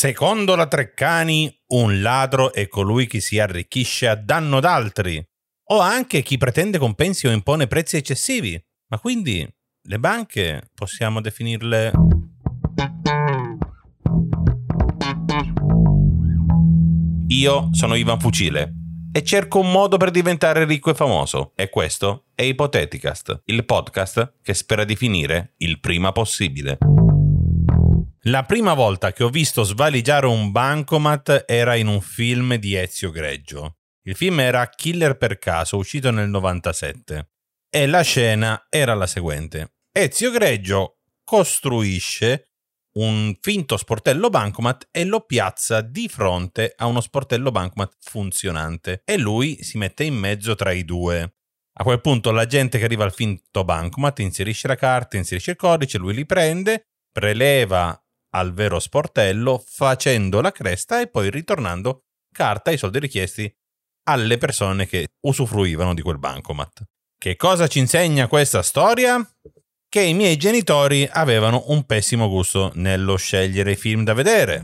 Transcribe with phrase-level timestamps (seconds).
[0.00, 5.22] Secondo la Treccani, un ladro è colui che si arricchisce a danno d'altri,
[5.72, 8.58] o anche chi pretende compensi o impone prezzi eccessivi.
[8.88, 9.46] Ma quindi
[9.82, 11.92] le banche possiamo definirle...
[17.26, 18.72] Io sono Ivan Fucile
[19.12, 21.52] e cerco un modo per diventare ricco e famoso.
[21.54, 26.78] E questo è Ipoteticast, il podcast che spera di finire il prima possibile.
[28.24, 33.10] La prima volta che ho visto svaligiare un bancomat era in un film di Ezio
[33.10, 33.78] Greggio.
[34.02, 37.30] Il film era Killer per caso, uscito nel 97.
[37.70, 39.76] E la scena era la seguente.
[39.90, 42.50] Ezio Greggio costruisce
[42.98, 49.16] un finto sportello bancomat e lo piazza di fronte a uno sportello bancomat funzionante e
[49.16, 51.36] lui si mette in mezzo tra i due.
[51.72, 55.56] A quel punto la gente che arriva al finto bancomat inserisce la carta, inserisce il
[55.56, 57.98] codice, lui li prende, preleva
[58.30, 63.52] al vero sportello facendo la cresta e poi ritornando carta i soldi richiesti
[64.04, 66.82] alle persone che usufruivano di quel bancomat.
[67.18, 69.20] Che cosa ci insegna questa storia?
[69.88, 74.60] Che i miei genitori avevano un pessimo gusto nello scegliere i film da vedere,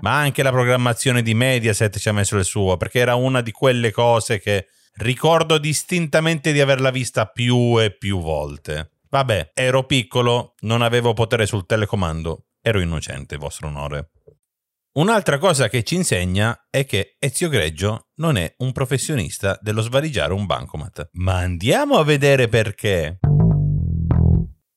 [0.00, 3.50] ma anche la programmazione di Mediaset ci ha messo il suo, perché era una di
[3.50, 8.92] quelle cose che ricordo distintamente di averla vista più e più volte.
[9.10, 14.10] Vabbè, ero piccolo, non avevo potere sul telecomando, ero innocente, vostro onore.
[14.98, 20.32] Un'altra cosa che ci insegna è che Ezio Greggio non è un professionista dello svaligiare
[20.32, 21.10] un bancomat.
[21.12, 23.18] Ma andiamo a vedere perché.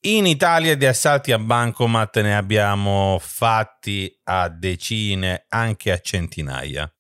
[0.03, 6.92] In Italia di assalti a bancomat ne abbiamo fatti a decine, anche a centinaia.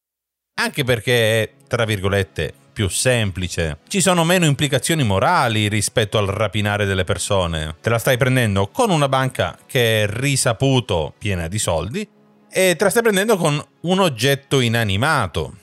[0.59, 3.79] Anche perché è, tra virgolette, più semplice.
[3.87, 7.75] Ci sono meno implicazioni morali rispetto al rapinare delle persone.
[7.81, 12.07] Te la stai prendendo con una banca che è risaputo piena di soldi
[12.49, 15.55] e te la stai prendendo con un oggetto inanimato.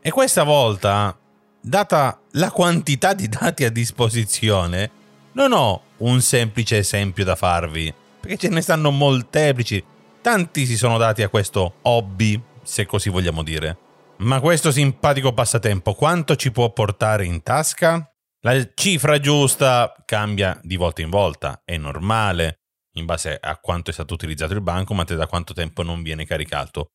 [0.00, 1.16] E questa volta,
[1.60, 4.90] data la quantità di dati a disposizione,
[5.32, 9.82] non ho un semplice esempio da farvi, perché ce ne stanno molteplici.
[10.20, 13.76] Tanti si sono dati a questo hobby, se così vogliamo dire.
[14.24, 18.10] Ma questo simpatico passatempo quanto ci può portare in tasca?
[18.40, 22.62] La cifra giusta cambia di volta in volta, è normale,
[22.94, 26.24] in base a quanto è stato utilizzato il bancomat e da quanto tempo non viene
[26.24, 26.92] caricato.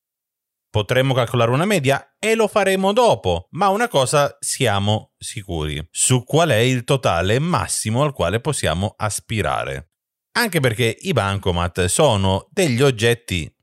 [0.72, 6.50] Potremmo calcolare una media e lo faremo dopo, ma una cosa siamo sicuri, su qual
[6.50, 9.92] è il totale massimo al quale possiamo aspirare.
[10.32, 13.56] Anche perché i bancomat sono degli oggetti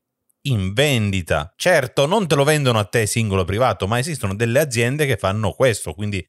[0.49, 1.53] in vendita.
[1.57, 5.53] Certo, non te lo vendono a te singolo privato, ma esistono delle aziende che fanno
[5.53, 6.25] questo, quindi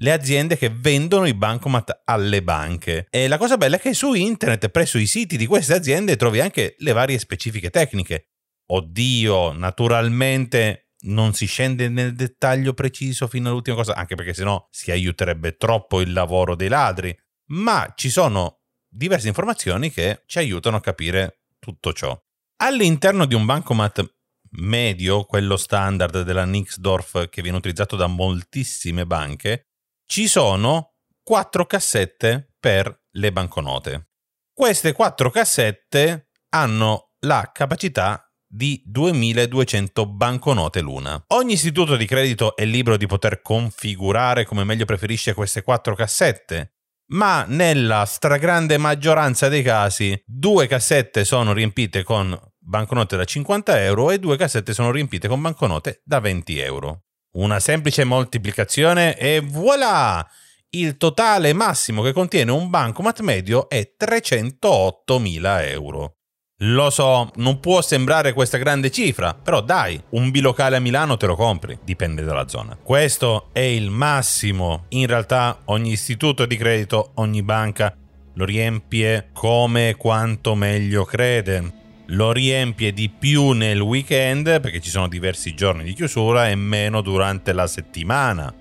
[0.00, 3.06] le aziende che vendono i bancomat alle banche.
[3.10, 6.40] E la cosa bella è che su internet, presso i siti di queste aziende, trovi
[6.40, 8.28] anche le varie specifiche tecniche.
[8.70, 14.90] Oddio, naturalmente non si scende nel dettaglio preciso fino all'ultima cosa, anche perché sennò si
[14.90, 17.16] aiuterebbe troppo il lavoro dei ladri,
[17.48, 22.18] ma ci sono diverse informazioni che ci aiutano a capire tutto ciò.
[22.62, 24.04] All'interno di un bancomat
[24.50, 29.68] medio, quello standard della Nixdorf che viene utilizzato da moltissime banche,
[30.04, 34.10] ci sono quattro cassette per le banconote.
[34.52, 41.22] Queste quattro cassette hanno la capacità di 2200 banconote l'una.
[41.28, 46.74] Ogni istituto di credito è libero di poter configurare come meglio preferisce queste quattro cassette,
[47.12, 52.38] ma nella stragrande maggioranza dei casi due cassette sono riempite con
[52.70, 57.02] banconote da 50 euro e due cassette sono riempite con banconote da 20 euro.
[57.32, 60.26] Una semplice moltiplicazione e voilà!
[60.70, 66.14] Il totale massimo che contiene un bancomat medio è 308.000 euro.
[66.62, 71.26] Lo so, non può sembrare questa grande cifra, però dai, un bilocale a Milano te
[71.26, 72.76] lo compri, dipende dalla zona.
[72.80, 74.84] Questo è il massimo.
[74.90, 77.96] In realtà ogni istituto di credito, ogni banca
[78.34, 81.78] lo riempie come quanto meglio crede
[82.10, 87.00] lo riempie di più nel weekend perché ci sono diversi giorni di chiusura e meno
[87.02, 88.52] durante la settimana.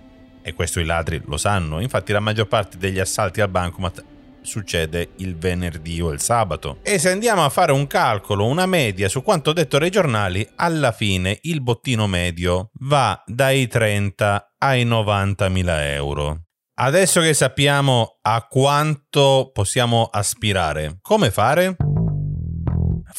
[0.42, 4.04] E questo i ladri lo sanno, infatti la maggior parte degli assalti al bancomat
[4.42, 6.80] succede il venerdì o il sabato.
[6.82, 10.92] E se andiamo a fare un calcolo, una media su quanto detto dai giornali, alla
[10.92, 16.44] fine il bottino medio va dai 30 ai 90 mila euro.
[16.82, 21.76] Adesso che sappiamo a quanto possiamo aspirare, come fare?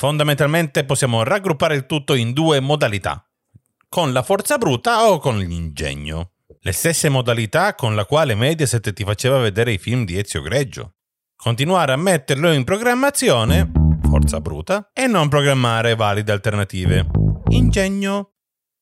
[0.00, 3.23] Fondamentalmente possiamo raggruppare il tutto in due modalità,
[3.87, 6.31] con la forza bruta o con l'ingegno.
[6.61, 10.94] Le stesse modalità con la quale Mediaset ti faceva vedere i film di Ezio Greggio.
[11.37, 13.70] Continuare a metterlo in programmazione,
[14.02, 17.06] forza bruta, e non programmare valide alternative,
[17.49, 18.37] Ingegno.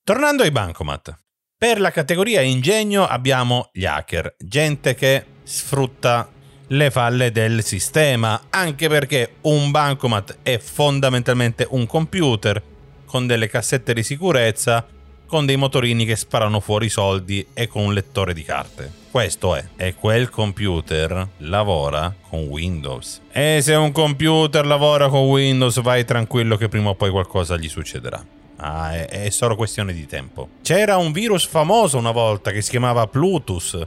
[0.05, 1.21] Tornando ai bancomat.
[1.59, 6.31] Per la categoria ingegno abbiamo gli hacker, gente che sfrutta
[6.69, 12.63] le falle del sistema, anche perché un bancomat è fondamentalmente un computer
[13.07, 14.87] con delle cassette di sicurezza,
[15.27, 18.91] con dei motorini che sparano fuori soldi e con un lettore di carte.
[19.11, 19.65] Questo è.
[19.77, 23.23] E quel computer lavora con Windows.
[23.31, 27.69] E se un computer lavora con Windows, vai tranquillo che prima o poi qualcosa gli
[27.69, 28.25] succederà.
[28.57, 30.49] Ah, è, è solo questione di tempo.
[30.63, 33.79] C'era un virus famoso una volta che si chiamava Plutus,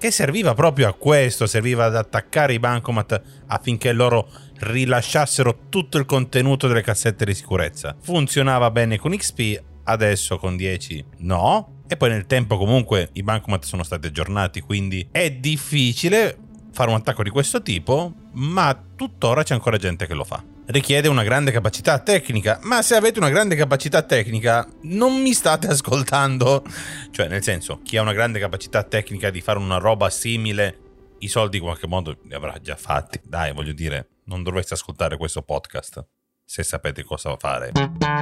[0.00, 4.30] che serviva proprio a questo, serviva ad attaccare i bancomat affinché loro
[4.60, 7.94] rilasciassero tutto il contenuto delle cassette di sicurezza.
[8.00, 11.82] Funzionava bene con XP, adesso con 10 no.
[11.86, 16.38] E poi nel tempo comunque i bancomat sono stati aggiornati, quindi è difficile
[16.72, 21.08] fare un attacco di questo tipo, ma tuttora c'è ancora gente che lo fa richiede
[21.08, 26.64] una grande capacità tecnica, ma se avete una grande capacità tecnica non mi state ascoltando.
[27.10, 30.78] Cioè, nel senso, chi ha una grande capacità tecnica di fare una roba simile,
[31.18, 33.20] i soldi in qualche modo li avrà già fatti.
[33.22, 36.04] Dai, voglio dire, non dovreste ascoltare questo podcast
[36.44, 37.70] se sapete cosa fare.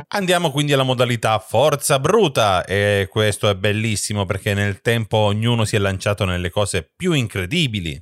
[0.09, 5.77] Andiamo quindi alla modalità forza bruta e questo è bellissimo perché nel tempo ognuno si
[5.77, 7.99] è lanciato nelle cose più incredibili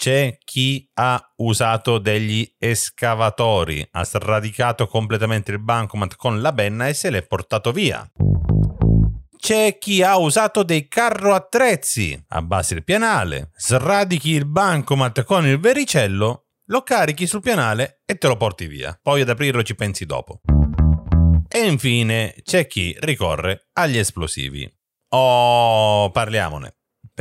[0.00, 6.94] c'è chi ha usato degli escavatori, ha sradicato completamente il bancomat con la benna e
[6.94, 8.10] se l'è portato via.
[9.36, 15.60] C'è chi ha usato dei carro attrezzi, abbassi il pianale, sradichi il bancomat con il
[15.60, 18.98] vericello, lo carichi sul pianale e te lo porti via.
[19.02, 20.40] Poi ad aprirlo ci pensi dopo.
[21.46, 24.66] E infine c'è chi ricorre agli esplosivi.
[25.10, 26.76] Oh, parliamone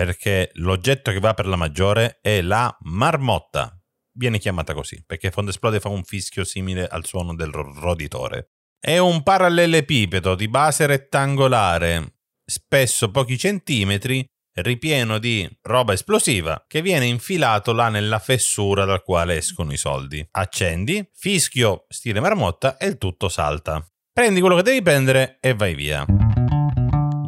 [0.06, 3.78] perché l'oggetto che va per la maggiore è la marmotta.
[4.14, 8.52] Viene chiamata così perché quando esplode fa un fischio simile al suono del roditore.
[8.80, 12.14] È un parallelepipedo di base rettangolare,
[12.46, 19.36] spesso pochi centimetri, ripieno di roba esplosiva che viene infilato là nella fessura dal quale
[19.36, 20.26] escono i soldi.
[20.32, 23.86] Accendi, fischio stile marmotta e il tutto salta.
[24.14, 26.06] Prendi quello che devi prendere e vai via.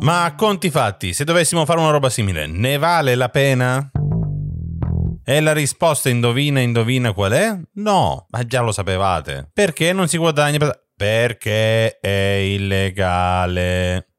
[0.02, 3.92] Ma a conti fatti, se dovessimo fare una roba simile, ne vale la pena?
[5.24, 7.56] E la risposta indovina, indovina qual è?
[7.74, 9.52] No, ma già lo sapevate.
[9.54, 10.58] Perché non si guadagna?
[10.96, 14.16] Perché è illegale.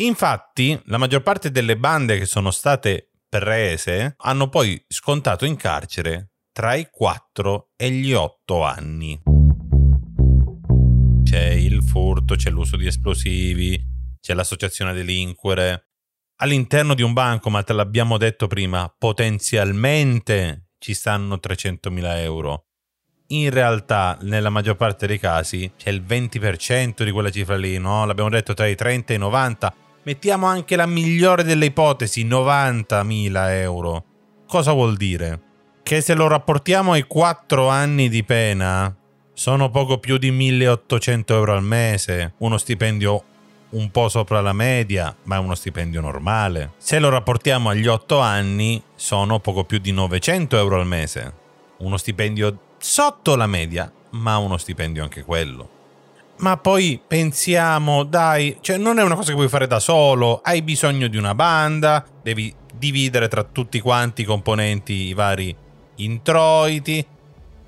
[0.00, 6.32] Infatti, la maggior parte delle bande che sono state prese hanno poi scontato in carcere
[6.52, 9.22] tra i 4 e gli 8 anni.
[11.24, 13.91] C'è il furto, c'è l'uso di esplosivi,
[14.22, 15.88] c'è l'associazione a delinquere.
[16.36, 22.66] All'interno di un bancomat, l'abbiamo detto prima, potenzialmente ci stanno 300.000 euro.
[23.28, 28.04] In realtà, nella maggior parte dei casi, c'è il 20% di quella cifra lì, no?
[28.04, 29.74] L'abbiamo detto tra i 30 e i 90.
[30.04, 34.04] Mettiamo anche la migliore delle ipotesi, 90.000 euro.
[34.46, 35.40] Cosa vuol dire?
[35.82, 38.94] Che se lo rapportiamo ai 4 anni di pena,
[39.32, 43.24] sono poco più di 1800 euro al mese, uno stipendio
[43.72, 46.72] un po' sopra la media, ma è uno stipendio normale.
[46.78, 51.34] Se lo rapportiamo agli 8 anni, sono poco più di 900 euro al mese.
[51.78, 55.80] Uno stipendio sotto la media, ma uno stipendio anche quello.
[56.38, 60.62] Ma poi pensiamo, dai, cioè non è una cosa che puoi fare da solo, hai
[60.62, 65.54] bisogno di una banda, devi dividere tra tutti quanti i componenti i vari
[65.96, 67.06] introiti,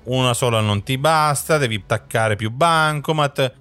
[0.03, 3.53] una sola non ti basta, devi attaccare più bancomat,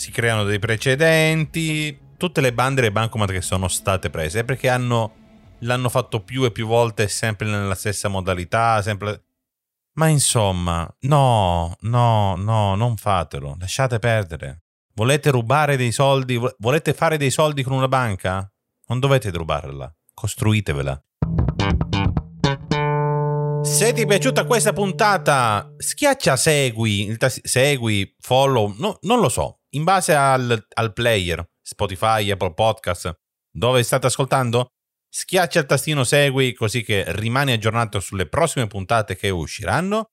[0.00, 2.08] si creano dei precedenti.
[2.16, 5.12] Tutte le bande e bancomat che sono state prese perché hanno,
[5.58, 9.24] l'hanno fatto più e più volte sempre nella stessa modalità, sempre...
[9.94, 14.62] Ma insomma, no, no, no, non fatelo, lasciate perdere.
[14.94, 16.40] Volete rubare dei soldi?
[16.58, 18.50] Volete fare dei soldi con una banca?
[18.86, 20.98] Non dovete rubarla, costruitevela.
[23.62, 29.84] Se ti è piaciuta questa puntata, schiaccia segui, segui, follow, no, non lo so, in
[29.84, 33.12] base al, al player, Spotify, Apple Podcast,
[33.50, 34.68] dove state ascoltando,
[35.08, 40.10] schiaccia il tastino segui così che rimani aggiornato sulle prossime puntate che usciranno.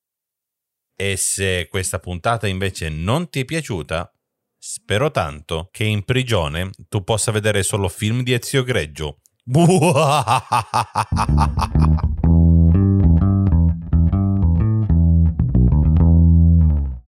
[0.99, 4.11] E se questa puntata invece non ti è piaciuta,
[4.57, 9.19] spero tanto che in prigione tu possa vedere solo film di Ezio Greggio.